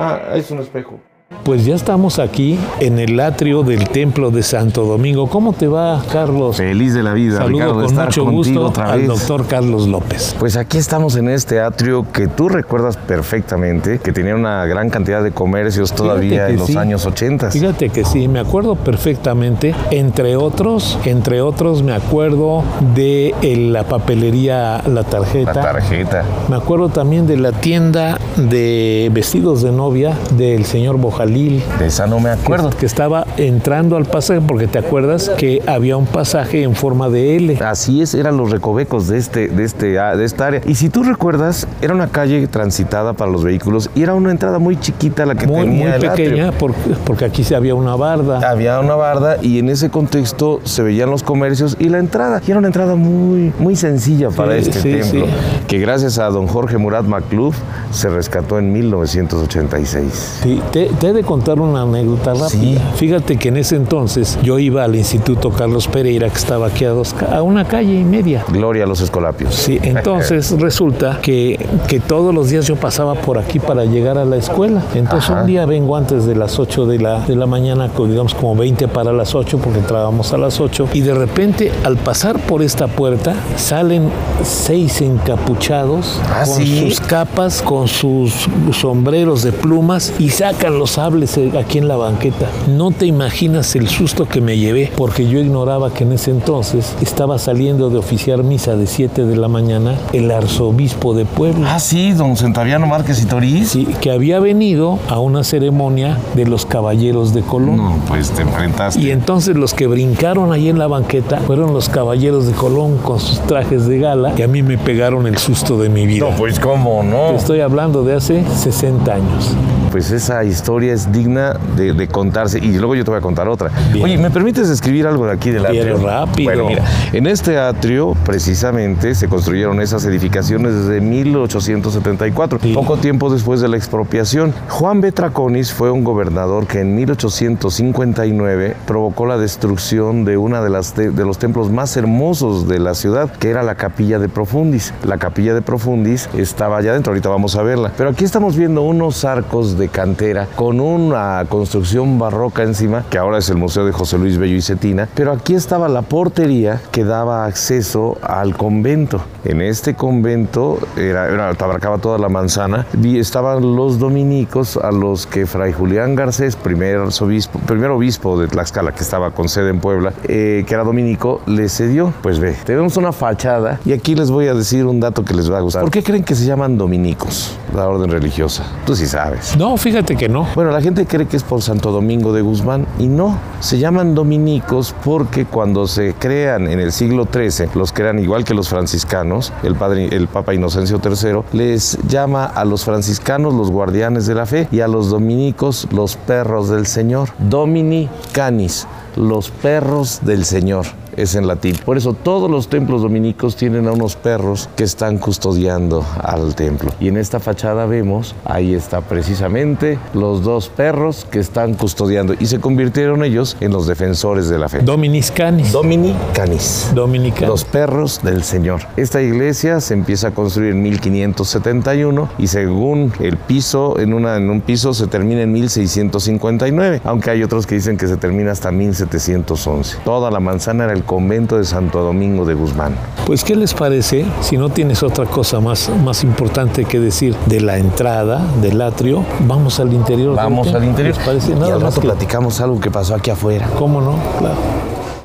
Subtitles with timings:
[0.00, 1.00] Ah, es un espejo.
[1.44, 5.28] Pues ya estamos aquí en el atrio del Templo de Santo Domingo.
[5.28, 6.56] ¿Cómo te va, Carlos?
[6.56, 9.08] Feliz de la vida, Saludo Ricardo, con estar mucho gusto otra al vez.
[9.08, 10.34] doctor Carlos López.
[10.38, 15.22] Pues aquí estamos en este atrio que tú recuerdas perfectamente, que tenía una gran cantidad
[15.22, 16.78] de comercios todavía en los sí.
[16.78, 17.50] años 80.
[17.50, 19.74] Fíjate que sí, me acuerdo perfectamente.
[19.90, 22.62] Entre otros, entre otros, me acuerdo
[22.94, 25.52] de el- la papelería La Tarjeta.
[25.52, 26.24] La tarjeta.
[26.48, 31.62] Me acuerdo también de la tienda de vestidos de novia del señor Bojalil.
[31.78, 32.70] De esa no me acuerdo.
[32.70, 37.36] Que estaba entrando al pasaje, porque te acuerdas que había un pasaje en forma de
[37.36, 37.58] L.
[37.64, 40.60] Así es, eran los recovecos de, este, de, este, ah, de esta área.
[40.66, 44.58] Y si tú recuerdas, era una calle transitada para los vehículos y era una entrada
[44.58, 46.12] muy chiquita la que Muy, tenía muy el atrio.
[46.12, 48.48] pequeña, porque, porque aquí se había una barda.
[48.48, 52.40] Había una barda y en ese contexto se veían los comercios y la entrada.
[52.46, 55.32] Y era una entrada muy, muy sencilla para Sí, este sí, templo, sí.
[55.66, 57.56] que gracias a don Jorge Murat Macluf
[57.90, 60.40] se rescató en 1986.
[60.42, 62.48] Sí, te, te he de contar una anécdota rápida.
[62.48, 62.78] Sí.
[62.96, 66.90] Fíjate que en ese entonces yo iba al Instituto Carlos Pereira, que estaba aquí a,
[66.90, 68.44] dos, a una calle y media.
[68.48, 69.54] Gloria a los escolapios.
[69.54, 74.24] Sí, entonces resulta que, que todos los días yo pasaba por aquí para llegar a
[74.24, 74.82] la escuela.
[74.94, 75.40] Entonces Ajá.
[75.42, 78.88] un día vengo antes de las 8 de la, de la mañana, digamos como 20
[78.88, 82.86] para las 8, porque entrábamos a las 8, y de repente al pasar por esta
[82.86, 84.10] puerta salen
[84.42, 86.80] seis encapuchados ¿Ah, con sí?
[86.80, 91.94] sus capas, con sus sombreros de plumas y sacan los sables eh, aquí en la
[91.94, 92.48] banqueta.
[92.66, 96.96] No te imaginas el susto que me llevé, porque yo ignoraba que en ese entonces
[97.00, 101.76] estaba saliendo de oficiar misa de 7 de la mañana el arzobispo de Puebla.
[101.76, 103.68] Ah, sí, don Centaviano Márquez y Toriz.
[103.68, 107.76] Sí, que había venido a una ceremonia de los caballeros de Colón.
[107.76, 109.00] No, pues te enfrentaste.
[109.00, 113.20] Y entonces los que brincaron ahí en la banqueta fueron los caballeros de Colón con
[113.20, 116.28] sus trajes de gala y a mí me pegaron el susto de mi vida.
[116.28, 117.30] No, pues cómo no.
[117.30, 119.54] Te Estoy hablando de hace 60 años.
[119.92, 122.58] Pues esa historia es digna de, de contarse.
[122.58, 123.70] Y luego yo te voy a contar otra.
[123.92, 124.04] Bien.
[124.04, 126.06] Oye, ¿me permites escribir algo de aquí del Pero atrio?
[126.08, 126.44] rápido.
[126.50, 132.72] Bueno, mira, en este atrio precisamente se construyeron esas edificaciones desde 1874, Sí.
[132.74, 134.52] poco tiempo después de la expropiación.
[134.68, 135.12] Juan B.
[135.12, 141.10] Traconis fue un gobernador que en 1859 provocó la destrucción de una de, las de
[141.24, 144.92] los templos más hermosos de la ciudad, que era la Capilla de Profundis.
[145.04, 147.92] La Capilla de Profundis estaba allá adentro, ahorita vamos a verla.
[147.96, 153.38] Pero aquí estamos viendo unos arcos de cantera con una construcción barroca encima, que ahora
[153.38, 155.08] es el Museo de José Luis Bello y Cetina.
[155.14, 159.20] Pero aquí estaba la portería que daba acceso al convento.
[159.44, 165.26] En este convento era, era- abarcaba toda la manzana y estaban los dominicos a los
[165.26, 169.80] que Fray Julián Garcés, primer arzobispo, primer obispo de Tlaxcala, que estaba con sede en
[169.80, 172.12] Puebla, eh, que era dominico, le cedió.
[172.22, 175.50] Pues ve, tenemos una fachada y aquí les voy a decir un dato que les
[175.50, 175.82] va a gustar.
[175.82, 178.64] ¿Por qué creen que se llaman dominicos, la orden religiosa?
[178.86, 179.56] Tú sí sabes.
[179.56, 180.46] No, fíjate que no.
[180.54, 184.14] Bueno, la gente cree que es por Santo Domingo de Guzmán y no, se llaman
[184.14, 189.52] dominicos porque cuando se crean en el siglo XIII, los crean igual que los franciscanos,
[189.62, 194.46] el, padre, el Papa Inocencio III les llama a los franciscanos los guardianes de la
[194.46, 197.30] fe y a los dominicos los perros del Señor.
[197.38, 198.86] Domini canis,
[199.16, 200.86] los perros del Señor
[201.18, 201.76] es en latín.
[201.84, 206.90] Por eso todos los templos dominicos tienen a unos perros que están custodiando al templo.
[207.00, 212.46] Y en esta fachada vemos, ahí está precisamente los dos perros que están custodiando y
[212.46, 214.80] se convirtieron ellos en los defensores de la fe.
[214.80, 215.72] Dominiscanis.
[215.72, 216.90] Domini canis.
[216.94, 217.48] Dominicanos.
[217.48, 218.82] Los perros del Señor.
[218.96, 224.50] Esta iglesia se empieza a construir en 1571 y según el piso, en, una, en
[224.50, 228.70] un piso se termina en 1659, aunque hay otros que dicen que se termina hasta
[228.70, 229.98] 1711.
[230.04, 232.94] Toda la manzana era el convento de Santo Domingo de Guzmán.
[233.26, 237.60] Pues, ¿qué les parece si no tienes otra cosa más, más importante que decir de
[237.62, 239.24] la entrada, del atrio?
[239.40, 240.36] Vamos al interior.
[240.36, 241.16] Vamos al interior.
[241.16, 241.52] ¿Les parece?
[241.52, 243.68] y Nada al más rato que- platicamos algo que pasó aquí afuera.
[243.78, 244.16] ¿Cómo no?
[244.38, 244.56] Claro.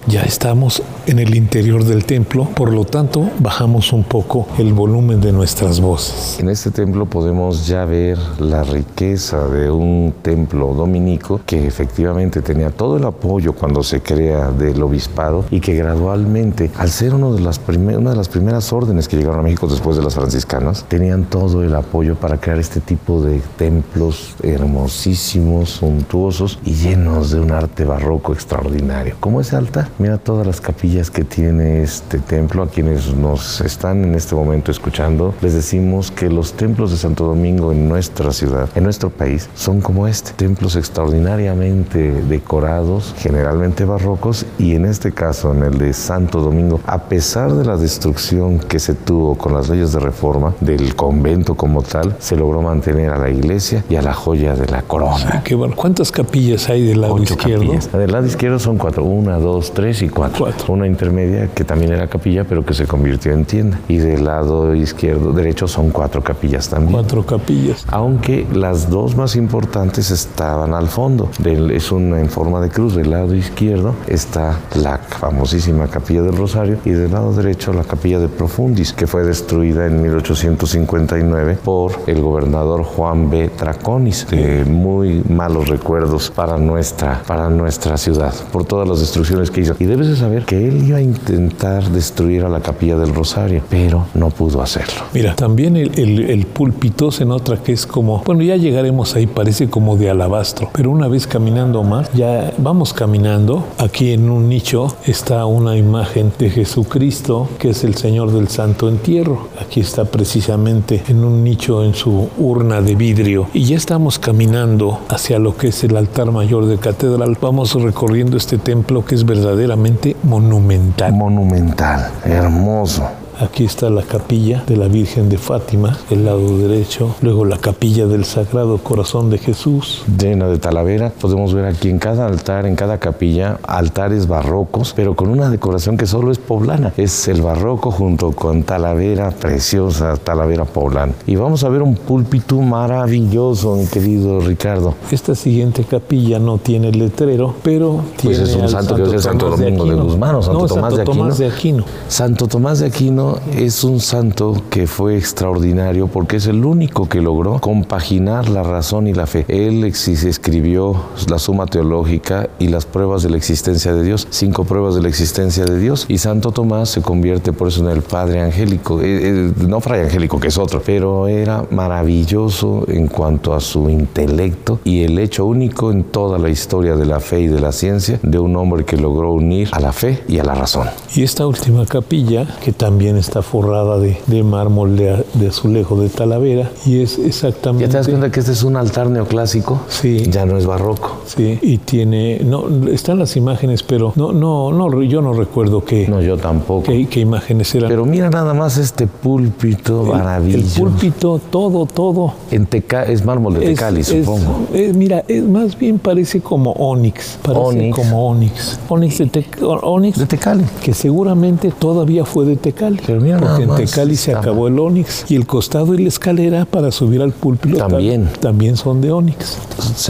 [0.06, 5.22] Ya estamos en el interior del templo, por lo tanto bajamos un poco el volumen
[5.22, 6.40] de nuestras voces.
[6.42, 12.70] En este templo podemos ya ver la riqueza de un templo dominico que efectivamente tenía
[12.70, 17.40] todo el apoyo cuando se crea del obispado y que gradualmente, al ser uno de
[17.40, 21.24] las una de las primeras órdenes que llegaron a México después de las franciscanas, tenían
[21.24, 27.52] todo el apoyo para crear este tipo de templos hermosísimos, suntuosos y llenos de un
[27.52, 29.16] arte barroco extraordinario.
[29.22, 29.90] ¿Cómo es alta?
[30.00, 32.64] Mira todas las capillas que tiene este templo.
[32.64, 37.26] A quienes nos están en este momento escuchando, les decimos que los templos de Santo
[37.26, 44.48] Domingo en nuestra ciudad, en nuestro país, son como este, templos extraordinariamente decorados, generalmente barrocos,
[44.58, 48.80] y en este caso, en el de Santo Domingo, a pesar de la destrucción que
[48.80, 53.20] se tuvo con las leyes de reforma del convento como tal, se logró mantener a
[53.20, 55.44] la iglesia y a la joya de la corona.
[55.44, 55.76] qué bueno.
[55.76, 57.66] ¿Cuántas capillas hay del lado Ocho izquierdo?
[57.66, 57.92] Capillas.
[57.92, 60.46] Del lado izquierdo son cuatro, una, dos, tres y cuatro.
[60.46, 60.74] Cuatro.
[60.74, 63.80] Una intermedia que también era capilla, pero que se convirtió en tienda.
[63.88, 66.94] Y del lado izquierdo, derecho son cuatro capillas también.
[66.94, 67.86] Cuatro capillas.
[67.90, 71.30] Aunque las dos más importantes estaban al fondo.
[71.40, 72.96] Del- es una en forma de cruz.
[72.96, 78.20] Del lado izquierdo está la famosísima capilla del Rosario y del lado derecho la capilla
[78.20, 83.50] de Profundis, que fue destruida en 1859 por el gobernador Juan B.
[83.56, 84.28] Traconis.
[84.30, 89.73] De muy malos recuerdos para nuestra, para nuestra ciudad, por todas las destrucciones que hizo.
[89.80, 93.62] Y debes de saber que él iba a intentar destruir a la capilla del Rosario,
[93.70, 95.04] pero no pudo hacerlo.
[95.14, 99.28] Mira, también el, el- el púlpito se nota que es como, bueno, ya llegaremos ahí,
[99.28, 104.50] parece como de alabastro, pero una vez caminando más, ya vamos caminando, aquí en un
[104.50, 109.48] nicho está una imagen de Jesucristo, que es el Señor del Santo Entierro.
[109.60, 113.48] Aquí está precisamente en un nicho en su urna de vidrio.
[113.54, 117.38] Y ya estamos caminando hacia lo que es el altar mayor de catedral.
[117.42, 119.26] Vamos recorriendo este templo que es
[119.64, 121.14] verdaderamente monumental.
[121.14, 123.23] Monumental, hermoso.
[123.40, 127.16] Aquí está la capilla de la Virgen de Fátima, el lado derecho.
[127.22, 130.04] Luego la capilla del Sagrado Corazón de Jesús.
[130.20, 131.10] llena de talavera.
[131.10, 135.98] Podemos ver aquí en cada altar, en cada capilla, altares barrocos, pero con una decoración
[135.98, 136.94] que solo es poblana.
[136.96, 141.14] Es el barroco junto con talavera preciosa, talavera poblana.
[141.26, 144.94] Y vamos a ver un púlpito maravilloso, mi querido Ricardo.
[145.12, 149.14] Esta siguiente capilla no tiene letrero, pero Pues tiene es un al santo que debe
[149.14, 150.06] ser Santo Domingo de Aquino.
[150.06, 151.48] Guzmán o Santo No, Tomás de Santo Tomás de.
[151.48, 151.86] Aquino.
[152.08, 157.22] Santo Tomás de Aquino es un santo que fue extraordinario porque es el único que
[157.22, 159.46] logró compaginar la razón y la fe.
[159.48, 160.96] Él escribió
[161.30, 165.10] la suma teológica y las pruebas de la existencia de Dios, cinco pruebas de la
[165.10, 166.06] existencia de Dios.
[166.08, 170.02] Y Santo Tomás se convierte por eso en el Padre Angélico, Eh, eh, no Fray
[170.02, 175.46] Angélico, que es otro, pero era maravilloso en cuanto a su intelecto y el hecho
[175.46, 178.86] único en toda la historia de la fe y de la ciencia de un hombre
[178.86, 180.88] que logró unir a la fe y a la razón.
[181.16, 186.10] Y esta última capilla, que también está forrada de, de mármol de, de azulejo de
[186.10, 187.86] Talavera, y es exactamente...
[187.86, 189.80] ¿Ya te das cuenta que este es un altar neoclásico?
[189.90, 190.24] Sí.
[190.32, 191.18] Ya no es barroco.
[191.26, 196.08] Sí, y tiene, no, están las imágenes, pero no, no, no, yo no recuerdo qué,
[196.08, 196.84] No, yo tampoco.
[196.84, 197.90] qué, qué imágenes eran.
[197.90, 200.80] Pero mira nada más este púlpito el, el maravilloso.
[200.82, 202.34] púlpito, todo, todo.
[202.52, 204.68] En Teca- es mármol de Tecali, es- supongo.
[204.74, 207.96] es- mira, es, más bien parece como onix, parece Onix.
[207.96, 209.46] como onix, onix de,
[209.82, 210.64] onix De Tecali.
[210.84, 215.26] que seguramente todavía fue de Tecali, Pero mira nada en Tecali se acabó el onix
[215.30, 218.26] y el costado y la escalera para subir al púlpito También.
[218.28, 219.58] tam- también son de onix.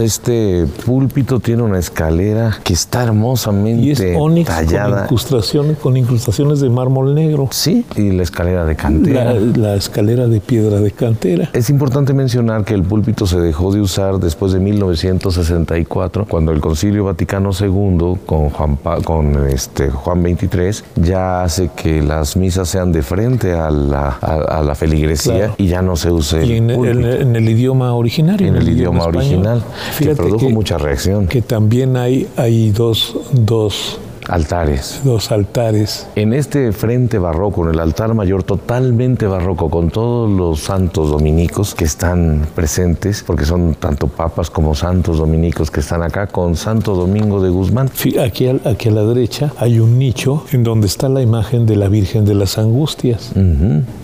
[0.00, 5.02] Este púlpito tiene una escalera que está hermosamente Y es onix con tallada.
[5.04, 7.48] incrustaciones, con incrustaciones de mármol negro.
[7.50, 9.32] Sí, y la escalera de cantera.
[9.34, 11.50] La, la escalera de piedra de cantera.
[11.52, 16.60] Es importante mencionar que el púlpito se dejó de usar después de 1964, cuando el
[16.60, 22.83] Concilio Vaticano II con Juan, con este Juan 23 ya hace que las misas sean
[22.92, 25.54] de frente a la, a, a la feligresía Claro.
[25.58, 27.10] y ya no se use Y el en, púlpito.
[27.10, 28.48] en el idioma originario.
[28.48, 29.16] En el idioma español.
[29.24, 31.26] original, que Fíjate produjo mucha reacción.
[31.26, 35.00] Que también hay, hay dos, dos, Altares.
[35.04, 36.06] dos altares.
[36.14, 41.74] En este frente barroco, en el altar mayor totalmente barroco, con todos los santos dominicos
[41.74, 46.94] que están presentes, porque son tanto papas como santos dominicos que están acá, con Santo
[46.94, 47.88] Domingo de Guzmán.
[47.88, 51.76] Fí- Aquí, aquí a la derecha hay un nicho en donde está la imagen de
[51.76, 53.32] la Virgen de las Angustias.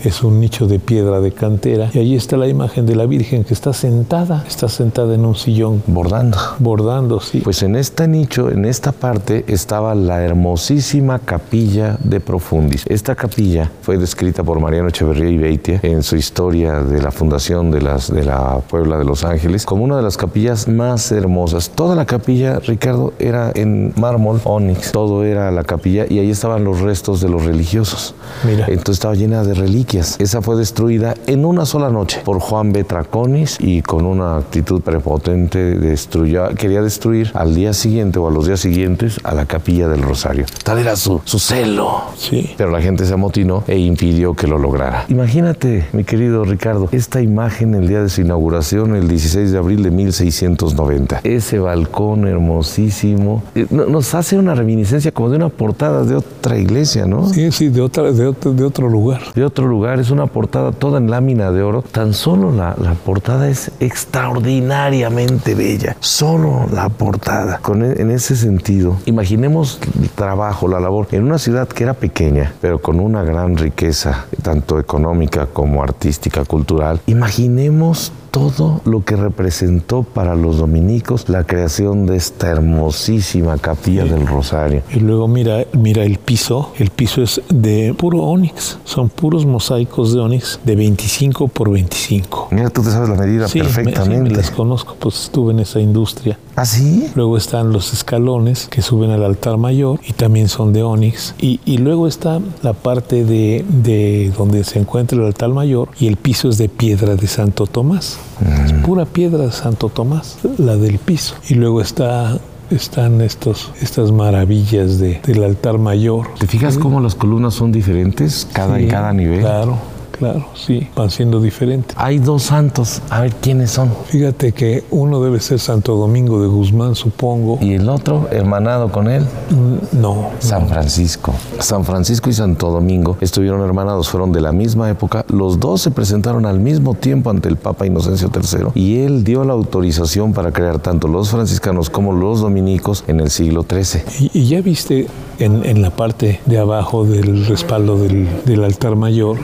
[0.04, 1.90] Es un nicho de piedra de cantera.
[1.94, 4.44] Y allí está la imagen de la Virgen que está sentada.
[4.46, 6.36] Está sentada en un sillón Bordando.
[6.58, 7.40] bordando, sí.
[7.40, 12.82] Pues en este nicho, en esta parte, estaba la la hermosísima capilla de Profundis.
[12.88, 17.70] Esta capilla fue descrita por Mariano Echeverría y Beitia en su historia de la fundación
[17.70, 21.70] de, las, de la Puebla de Los Ángeles como una de las capillas más hermosas.
[21.70, 26.64] Toda la capilla, Ricardo, era en mármol, onix, todo era la capilla y ahí estaban
[26.64, 28.16] los restos de los religiosos.
[28.44, 28.64] Mira.
[28.66, 30.16] Entonces estaba llena de reliquias.
[30.18, 32.82] Esa fue destruida en una sola noche por Juan B.
[32.82, 38.48] Traconis y con una actitud prepotente destruyó, quería destruir al día siguiente o a los
[38.48, 40.47] días siguientes a la capilla del Rosario.
[40.64, 42.02] Tal era su, su celo.
[42.16, 42.54] Sí.
[42.57, 45.04] Pero la gente se amotinó e impidió que lo lograra.
[45.09, 49.83] Imagínate, mi querido Ricardo, esta imagen el día de su inauguración, el 16 de abril
[49.83, 51.21] de 1690.
[51.25, 56.59] Ese balcón hermosísimo eh, no- nos hace una reminiscencia como de una portada de otra
[56.59, 57.28] iglesia, ¿no?
[57.28, 59.21] Sí, sí, de, otra, de, otro, de otro lugar.
[59.35, 61.83] de otro lugar, es una portada toda en lámina de oro.
[61.83, 65.97] Tan solo la, la portada es extraordinariamente bella.
[66.00, 67.59] Solo la portada.
[67.59, 69.78] Con, e- en ese sentido, imaginemos
[70.14, 74.78] trabajo, la labor en una ciudad que era pequeña, pero con una gran riqueza, tanto
[74.78, 77.00] económica como artística, cultural.
[77.06, 84.26] Imaginemos todo lo que representó para los dominicos la creación de esta hermosísima capilla del
[84.26, 84.82] Rosario.
[84.94, 86.72] Y luego mira, mira el piso.
[86.78, 88.78] El piso es de puro onix.
[88.84, 92.49] Son puros mosaicos de onix de 25 por 25.
[92.50, 94.30] Mira, tú te sabes la medida Sí, me, sí, perfectamente.
[94.30, 96.38] me las conozco, pues estuve en esa industria.
[96.56, 97.08] ¿Ah, sí?
[97.14, 101.34] Luego están los escalones que suben al altar mayor y también son de onix.
[101.40, 106.06] Y, y luego está la parte de, de donde se encuentra el altar mayor y
[106.06, 108.18] el piso es de piedra de Santo Tomás.
[108.64, 111.34] Es pura piedra de Santo Tomás, la del piso.
[111.48, 112.38] Y luego está,
[112.70, 116.28] están estos, estas maravillas de, del altar mayor.
[116.38, 119.40] ¿Te fijas cómo las columnas son diferentes cada, en cada nivel?
[119.40, 119.78] Claro,
[120.20, 121.96] claro, sí, van siendo diferentes.
[121.98, 123.90] Hay dos santos, a ver quiénes son.
[124.06, 127.58] Fíjate que uno debe ser Santo Domingo de Guzmán, supongo.
[127.60, 131.34] Y el otro, hermanado con él, Mm, No, San Francisco.
[131.58, 135.24] San Francisco y Santo Domingo estuvieron hermanados, fueron de la misma época.
[135.28, 139.42] Los dos se presentaron al mismo tiempo ante el Papa Inocencio III y él dio
[139.44, 144.02] la autorización para crear tanto los franciscanos como los dominicos en el siglo XIII.
[144.20, 145.06] Y, y ya viste
[145.40, 149.38] en, en la parte de abajo del respaldo del, del altar mayor,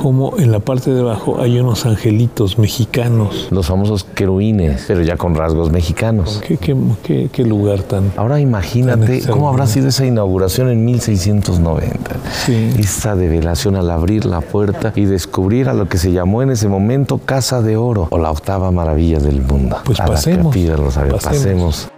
[0.00, 3.48] como en la parte de abajo hay unos angelitos mexicanos.
[3.50, 6.40] Los famosos querubines, pero ya con rasgos mexicanos.
[6.46, 8.12] ¿Qué, qué, qué- qué lugar tan...
[8.16, 12.16] Ahora Tan imagínate cómo habrá sido esa inauguración en 1690.
[12.46, 12.70] Sí.
[12.78, 16.68] Esa develación al abrir la puerta y descubrir a lo que se llamó en ese
[16.68, 19.76] momento Casa de Oro o la octava maravilla del mundo.
[19.84, 21.22] Pues a pasemos, La capilla pasemos.
[21.24, 21.88] pasemos.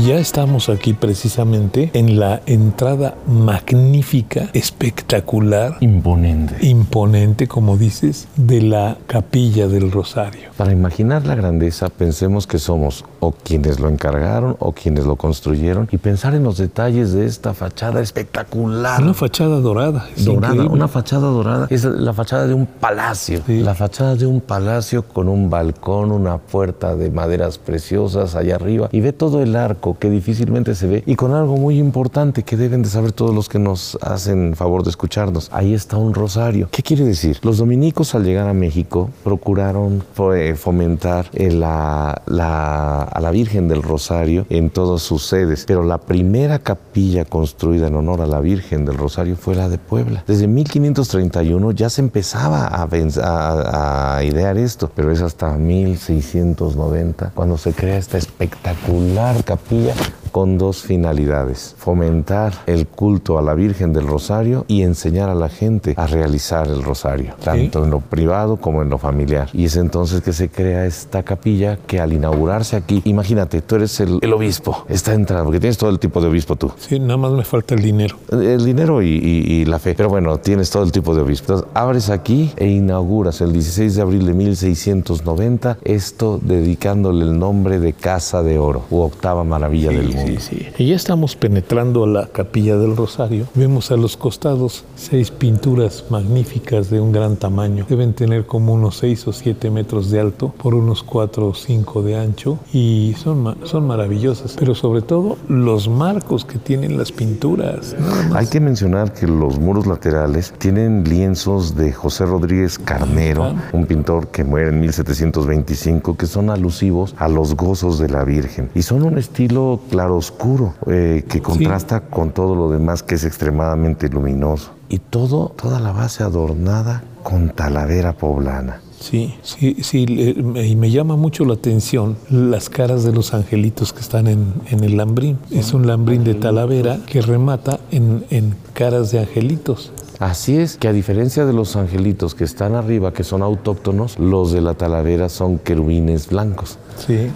[0.00, 6.56] Y ya estamos aquí precisamente en la entrada magnífica, espectacular, Imponente.
[6.66, 10.48] imponente, como dices, de la capilla del Rosario.
[10.56, 15.86] Para imaginar la grandeza, pensemos que somos o quienes lo encargaron o quienes lo construyeron
[15.92, 19.02] y pensar en los detalles de esta fachada espectacular.
[19.02, 20.08] Una fachada dorada.
[20.16, 20.74] dorada, increíble.
[20.74, 21.66] una fachada dorada.
[21.68, 23.42] Es la fachada de un palacio.
[23.46, 23.60] Sí.
[23.60, 28.88] La fachada de un palacio con un balcón, una puerta de maderas preciosas allá arriba.
[28.92, 31.02] Y ve todo el arco que difícilmente se ve.
[31.06, 34.82] Y con algo muy importante que deben de saber todos los que nos hacen favor
[34.84, 35.48] de escucharnos.
[35.52, 36.68] Ahí está un rosario.
[36.70, 37.38] ¿Qué quiere decir?
[37.42, 43.68] Los dominicos al llegar a México procuraron fo- fomentar eh, la, la- a la Virgen
[43.68, 45.64] del Rosario en todas sus sedes.
[45.66, 49.78] Pero la primera capilla construida en honor a la Virgen del Rosario fue la de
[49.78, 50.24] Puebla.
[50.26, 57.56] Desde 1531 ya se empezaba a, a- a idear esto, pero es hasta 1690 cuando
[57.58, 63.92] se crea esta espectacular capilla 第一 con dos finalidades, fomentar el culto a la Virgen
[63.92, 68.56] del Rosario y enseñar a la gente a realizar el rosario, tanto en lo privado
[68.56, 69.48] como en lo familiar.
[69.52, 73.98] Y es entonces que se crea esta capilla que al inaugurarse aquí, imagínate, tú eres
[74.00, 76.70] el, el obispo, está entrando, porque tienes todo el tipo de obispo tú.
[76.78, 78.16] Sí, nada más me falta el dinero.
[78.30, 79.94] El dinero y, y- y la fe.
[79.96, 81.52] Pero bueno, tienes todo el tipo de obispo.
[81.52, 87.78] Entonces, abres aquí e inauguras el 16 de abril de 1690 esto dedicándole el nombre
[87.80, 90.19] de Casa de Oro, u octava maravilla del mundo.
[90.26, 90.66] Sí, sí.
[90.78, 93.46] Y ya estamos penetrando a la capilla del Rosario.
[93.54, 97.86] Vemos a los costados seis pinturas magníficas de un gran tamaño.
[97.88, 102.02] Deben tener como unos seis o siete metros de alto por unos cuatro o cinco
[102.02, 104.56] de ancho y son, son maravillosas.
[104.58, 107.96] Pero sobre todo los marcos que tienen las pinturas.
[108.34, 114.28] Hay que mencionar que los muros laterales tienen lienzos de José Rodríguez Carnero, un pintor
[114.28, 118.70] que muere en 1725, que son alusivos a los gozos de la Virgen.
[118.74, 119.80] Y son un estilo
[120.10, 124.72] claroscuro eh, que contrasta con todo lo demás que es extremadamente luminoso.
[124.88, 128.80] y todo, toda la base adornada con talavera poblana.
[128.98, 134.00] Sí, sí, sí, y me llama mucho la atención las caras de los angelitos que
[134.00, 135.38] están en, el lambrín.
[135.50, 139.92] Es un lambrín de talavera que remata en, en caras de angelitos.
[140.20, 144.52] Así es que a diferencia de los angelitos que están arriba, que son autóctonos, los
[144.52, 146.78] de la talavera son querubines blancos.
[146.98, 147.30] Sí,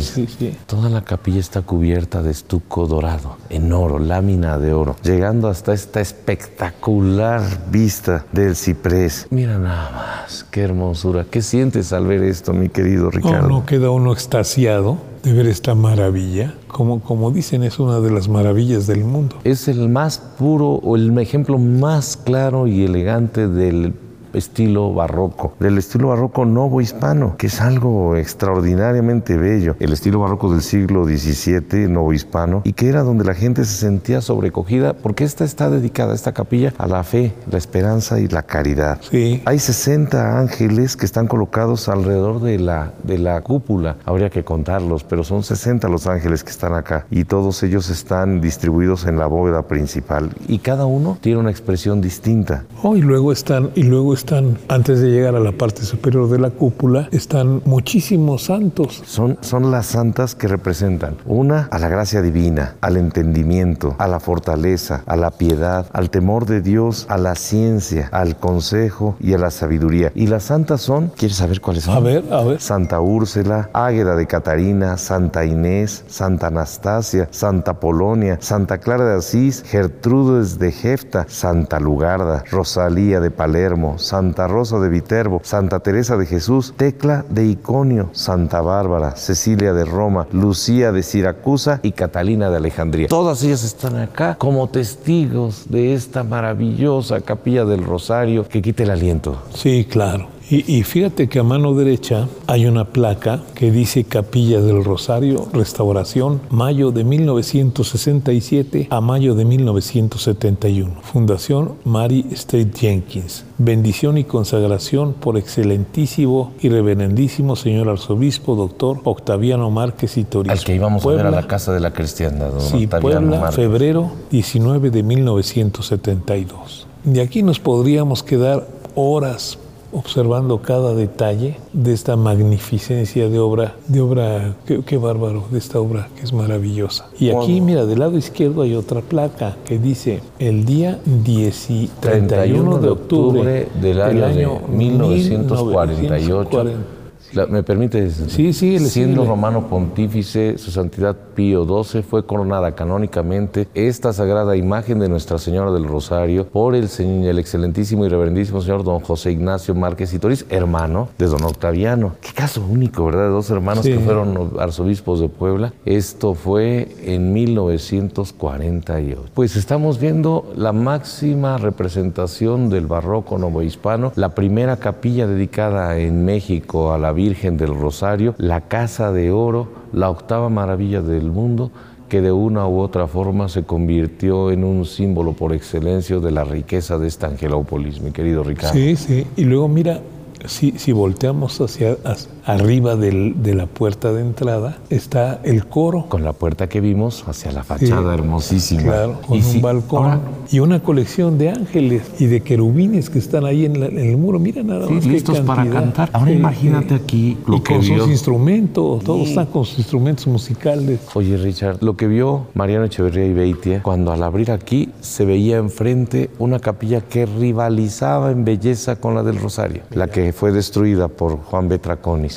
[0.00, 4.96] sí, sí, Toda la capilla está cubierta de estuco dorado, en oro, lámina de oro,
[5.02, 9.26] llegando hasta esta espectacular vista del ciprés.
[9.28, 11.26] Mira nada más, qué hermosura.
[11.30, 13.48] ¿Qué sientes al ver esto, mi querido Ricardo?
[13.48, 16.54] No, no queda uno extasiado de ver esta maravilla.
[16.68, 19.36] Como, como dicen, es una de las maravillas del mundo.
[19.44, 23.94] Es el más puro o el ejemplo más claro y elegante del
[24.32, 29.76] estilo barroco, del estilo barroco novohispano, que es algo extraordinariamente bello.
[29.80, 34.20] El estilo barroco del siglo XVII, novohispano, y que era donde la gente se sentía
[34.20, 39.00] sobrecogida, porque esta está dedicada, esta capilla, a la fe, la esperanza y la caridad.
[39.10, 39.42] Sí.
[39.44, 43.96] Hay 60 ángeles que están colocados alrededor de la, de la cúpula.
[44.04, 48.40] Habría que contarlos, pero son 60 los ángeles que están acá, y todos ellos están
[48.40, 52.64] distribuidos en la bóveda principal, y cada uno tiene una expresión distinta.
[52.82, 54.19] Oh, y luego están, y luego están,
[54.68, 59.02] antes de llegar a la parte superior de la cúpula, están muchísimos santos.
[59.06, 64.20] Son, son las santas que representan una a la gracia divina, al entendimiento, a la
[64.20, 69.38] fortaleza, a la piedad, al temor de Dios, a la ciencia, al consejo y a
[69.38, 70.12] la sabiduría.
[70.14, 71.96] Y las santas son, ¿quieres saber cuáles son?
[71.96, 72.60] A ver, a ver.
[72.60, 79.64] Santa Úrsula, Águeda de Catarina, Santa Inés, Santa Anastasia, Santa Polonia, Santa Clara de Asís,
[79.66, 86.26] Gertrudes de Jefta, Santa Lugarda, Rosalía de Palermo, Santa Rosa de Viterbo, Santa Teresa de
[86.26, 92.56] Jesús, Tecla de Iconio, Santa Bárbara, Cecilia de Roma, Lucía de Siracusa y Catalina de
[92.56, 93.06] Alejandría.
[93.06, 98.90] Todas ellas están acá como testigos de esta maravillosa capilla del Rosario que quita el
[98.90, 99.44] aliento.
[99.54, 100.39] Sí, claro.
[100.52, 106.40] Y, fíjate que a mano derecha hay una placa que dice Capilla del Rosario, restauración,
[106.50, 111.02] mayo de 1967 a mayo de 1971.
[111.02, 113.44] Fundación Mary State Jenkins.
[113.58, 120.50] Bendición y consagración por excelentísimo y reverendísimo señor arzobispo, doctor Octaviano Márquez y Toriz.
[120.50, 124.10] Al que íbamos a ver a la Casa de la Cristiandad, don sí, Puebla, febrero
[124.32, 126.88] 19 de 1972.
[127.04, 128.66] De aquí nos podríamos quedar
[128.96, 129.56] horas
[129.92, 136.08] observando cada detalle de esta magnificencia de obra, de obra, qué, bárbaro, de esta obra
[136.16, 137.08] que es maravillosa.
[137.18, 142.78] Y aquí, mira, del lado izquierdo hay otra placa que dice el día 10 31
[142.78, 146.99] de octubre del año, 1948
[147.48, 148.10] ¿Me permite?
[148.10, 148.78] Sí, sí.
[148.80, 155.38] Siendo romano pontífice, su santidad Pío XII fue coronada canónicamente esta sagrada imagen de Nuestra
[155.38, 160.18] Señora del Rosario por el, el excelentísimo y reverendísimo señor don José Ignacio Márquez y
[160.18, 162.16] Toriz, hermano de don Octaviano.
[162.20, 163.24] Qué caso único, ¿verdad?
[163.24, 165.72] De dos hermanos que fueron arzobispos de Puebla.
[165.84, 169.30] Esto fue en 1948.
[169.34, 176.92] Pues estamos viendo la máxima representación del barroco novohispano, la primera capilla dedicada en México
[176.92, 181.70] a la Virgen del Rosario, la Casa de Oro, la octava maravilla del mundo,
[182.08, 186.44] que de una u otra forma se convirtió en un símbolo por excelencia de la
[186.44, 188.72] riqueza de esta Angelópolis, mi querido Ricardo.
[188.72, 189.26] Sí, sí.
[189.36, 190.00] Y luego mira,
[190.46, 191.98] si, si volteamos hacia,
[192.44, 196.06] arriba de la puerta de entrada, está el coro.
[196.08, 198.82] Con la puerta que vimos hacia la fachada hermosísima.
[198.82, 203.64] Claro, con un balcón y una colección de ángeles y de querubines que están ahí
[203.64, 204.38] en, el muro.
[204.38, 205.04] Mira nada más.
[205.04, 206.10] listos para cantar.
[206.12, 211.00] Ahora imagínate aquí lo y que con sus instrumentos, todos están con sus instrumentos musicales.
[211.14, 215.58] Oye, Richard, lo que vio Mariano Echeverría y Beitia, cuando al abrir aquí se veía
[215.58, 221.08] enfrente una capilla que rivalizaba en belleza con la del Rosario, la que fue destruida
[221.08, 221.68] por Juan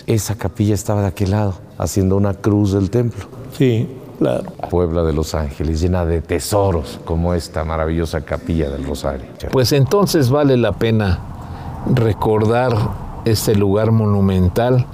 [0.07, 3.25] Esa capilla estaba de aquel lado, haciendo una cruz del templo.
[3.57, 3.87] Sí,
[4.19, 4.51] claro.
[4.69, 9.25] Puebla de Los Ángeles, llena de tesoros, como esta maravillosa capilla del Rosario.
[9.51, 11.19] Pues entonces vale la pena
[11.93, 12.75] recordar
[13.25, 14.85] este lugar monumental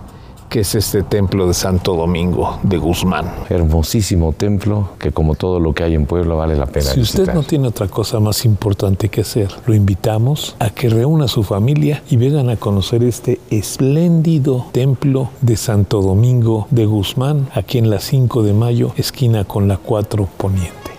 [0.50, 3.32] que es este templo de Santo Domingo de Guzmán.
[3.50, 6.92] Hermosísimo templo que como todo lo que hay en Puebla vale la pena.
[6.92, 11.26] Si usted no tiene otra cosa más importante que hacer, lo invitamos a que reúna
[11.26, 17.50] a su familia y vengan a conocer este espléndido templo de Santo Domingo de Guzmán,
[17.54, 20.99] aquí en la 5 de mayo, esquina con la 4 Poniente.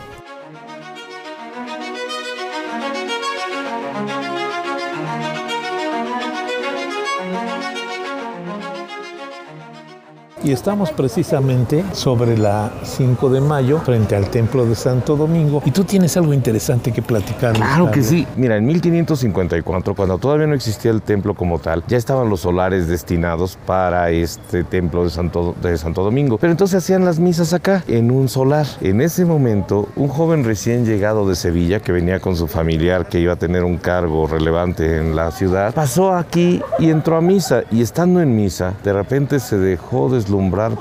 [10.42, 15.70] Y estamos precisamente sobre la 5 de mayo frente al Templo de Santo Domingo y
[15.70, 17.54] tú tienes algo interesante que platicar.
[17.54, 18.26] Claro que sí.
[18.36, 22.88] Mira, en 1554, cuando todavía no existía el templo como tal, ya estaban los solares
[22.88, 26.38] destinados para este templo de Santo, de Santo Domingo.
[26.38, 28.66] Pero entonces hacían las misas acá, en un solar.
[28.80, 33.20] En ese momento, un joven recién llegado de Sevilla, que venía con su familiar, que
[33.20, 37.64] iba a tener un cargo relevante en la ciudad, pasó aquí y entró a misa.
[37.70, 40.29] Y estando en misa, de repente se dejó deslumbrar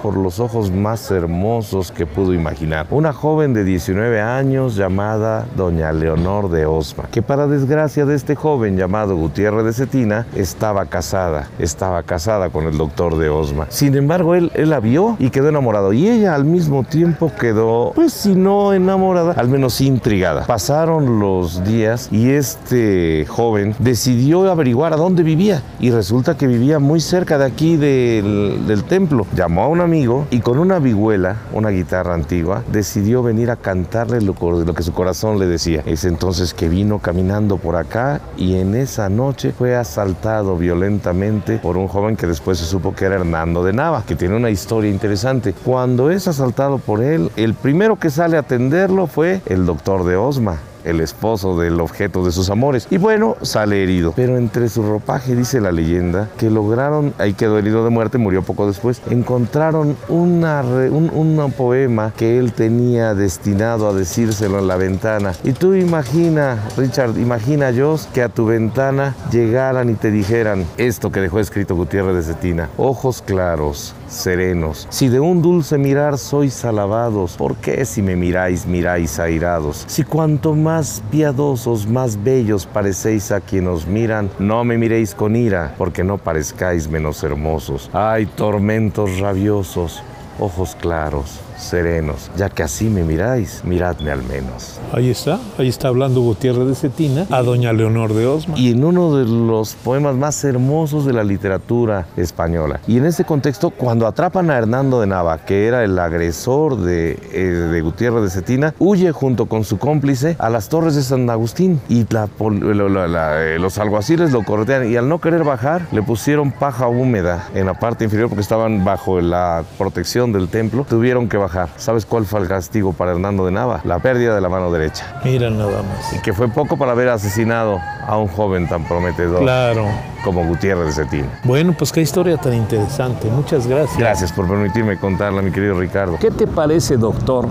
[0.01, 2.85] por los ojos más hermosos que pudo imaginar.
[2.91, 8.35] Una joven de 19 años llamada Doña Leonor de Osma, que para desgracia de este
[8.35, 13.65] joven llamado Gutiérrez de Cetina, estaba casada, estaba casada con el doctor de Osma.
[13.69, 15.93] Sin embargo, él, él la vio y quedó enamorado.
[15.93, 20.45] Y ella al mismo tiempo quedó, pues si no enamorada, al menos intrigada.
[20.45, 25.63] Pasaron los días y este joven decidió averiguar a dónde vivía.
[25.79, 29.25] Y resulta que vivía muy cerca de aquí del templo.
[29.39, 34.19] Llamó a un amigo y con una vihuela, una guitarra antigua, decidió venir a cantarle
[34.19, 35.81] lo, lo que su corazón le decía.
[35.85, 41.77] Es entonces que vino caminando por acá y en esa noche fue asaltado violentamente por
[41.77, 44.91] un joven que después se supo que era Hernando de Nava, que tiene una historia
[44.91, 45.53] interesante.
[45.63, 50.17] Cuando es asaltado por él, el primero que sale a atenderlo fue el doctor de
[50.17, 52.87] Osma, el esposo del objeto de sus amores.
[52.89, 54.13] Y bueno, sale herido.
[54.15, 58.41] Pero entre su ropaje dice la leyenda que lograron, ahí quedó herido de muerte, murió
[58.41, 64.75] poco después, encontraron una, un, un poema que él tenía destinado a decírselo en la
[64.75, 65.33] ventana.
[65.43, 71.11] Y tú imagina, Richard, imagina Dios que a tu ventana llegaran y te dijeran esto
[71.11, 72.69] que dejó escrito Gutiérrez de Cetina.
[72.77, 74.87] Ojos claros, serenos.
[74.89, 79.83] Si de un dulce mirar sois alabados, ¿por qué si me miráis, miráis airados?
[79.87, 80.78] Si cuanto más
[81.11, 86.17] piadosos, más bellos parecéis a quien os miran, no me miréis con ira, porque no
[86.17, 87.89] parezcáis menos hermosos.
[87.93, 90.01] Ay, tormentos rabiosos,
[90.39, 94.79] ojos claros, serenos, ya que así me miráis, miradme al menos.
[94.93, 98.57] Ahí está, ahí está hablando Gutiérrez de Cetina a doña Leonor de Osma.
[98.57, 102.79] Y en uno de los poemas más hermosos de la literatura española.
[102.87, 107.19] Y en ese contexto, cuando atrapan a Hernando de Nava, que era el agresor de,
[107.33, 111.29] eh, de Gutiérrez de Cetina, huye junto con su cómplice a las torres de San
[111.29, 115.87] Agustín y la, la, la, eh, los alguaciles lo corretean y al no querer bajar
[115.91, 120.85] le pusieron paja húmeda en la parte inferior porque estaban bajo la protección del templo,
[120.87, 121.48] tuvieron que bajar.
[121.77, 123.81] ¿Sabes cuál fue el castigo para Hernando de Nava?
[123.83, 125.19] La pérdida de la mano derecha.
[125.23, 126.13] Mira nada más.
[126.13, 129.85] Y que fue poco para haber asesinado a un joven tan prometedor claro.
[130.23, 131.39] como Gutiérrez de Cetina.
[131.43, 133.29] Bueno, pues qué historia tan interesante.
[133.29, 133.97] Muchas gracias.
[133.97, 136.17] Gracias por permitirme contarla, mi querido Ricardo.
[136.19, 137.47] ¿Qué te parece, doctor,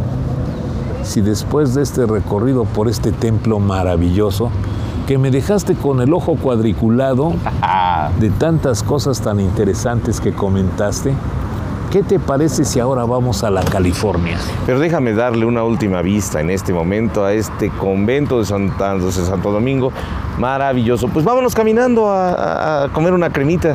[1.03, 4.51] si después de este recorrido por este templo maravilloso,
[5.07, 7.33] que me dejaste con el ojo cuadriculado
[8.21, 11.15] de tantas cosas tan interesantes que comentaste,
[11.91, 14.37] ¿Qué te parece si ahora vamos a la California?
[14.67, 19.11] Pero déjame darle una última vista en este momento a este convento de, Santa, de
[19.11, 19.91] Santo Domingo.
[20.39, 21.09] Maravilloso.
[21.09, 23.75] Pues vámonos caminando a, a comer una cremita.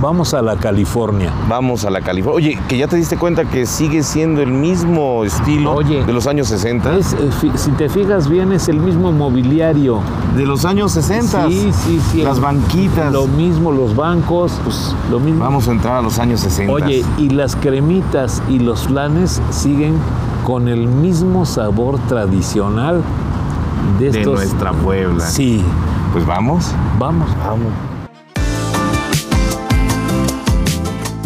[0.00, 1.32] Vamos a la California.
[1.48, 2.36] Vamos a la California.
[2.36, 6.26] Oye, que ya te diste cuenta que sigue siendo el mismo estilo Oye, de los
[6.26, 6.96] años 60.
[6.96, 7.16] Es,
[7.54, 10.00] si te fijas bien, es el mismo mobiliario.
[10.36, 11.48] De los años 60.
[11.48, 12.22] Sí, sí, sí.
[12.22, 13.10] Las banquitas.
[13.10, 15.42] Lo mismo, los bancos, pues lo mismo.
[15.42, 16.72] Vamos a entrar a los años 60.
[16.72, 19.96] Oye, y las cremitas y los flanes siguen
[20.44, 23.02] con el mismo sabor tradicional
[23.98, 25.24] de, de nuestra Puebla.
[25.24, 25.64] Sí.
[26.12, 26.70] Pues vamos.
[26.98, 27.30] Vamos.
[27.38, 27.95] Vamos.